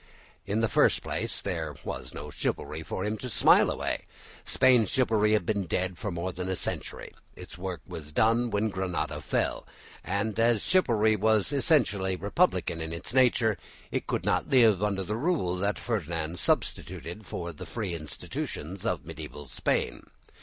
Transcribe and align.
In 0.47 0.61
the 0.61 0.67
first 0.67 1.03
place 1.03 1.43
there 1.43 1.75
was 1.83 2.11
no 2.11 2.31
chivalry 2.31 2.81
for 2.81 3.05
him 3.05 3.17
to 3.17 3.29
smile 3.29 3.69
away. 3.69 4.07
Spain's 4.43 4.89
chivalry 4.89 5.33
had 5.33 5.45
been 5.45 5.67
dead 5.67 5.99
for 5.99 6.09
more 6.09 6.31
than 6.31 6.49
a 6.49 6.55
century. 6.55 7.11
Its 7.35 7.55
work 7.55 7.81
was 7.85 8.11
done 8.11 8.49
when 8.49 8.69
Granada 8.69 9.21
fell, 9.21 9.63
and 10.03 10.39
as 10.39 10.63
chivalry 10.63 11.15
was 11.15 11.53
essentially 11.53 12.15
republican 12.15 12.81
in 12.81 12.91
its 12.91 13.13
nature, 13.13 13.59
it 13.91 14.07
could 14.07 14.25
not 14.25 14.49
live 14.49 14.81
under 14.81 15.03
the 15.03 15.15
rule 15.17 15.55
that 15.57 15.77
Ferdinand 15.77 16.39
substituted 16.39 17.27
for 17.27 17.53
the 17.53 17.67
free 17.67 17.93
institutions 17.93 18.87
of 18.87 19.05
mediaeval 19.05 19.45
Spain. 19.45 20.01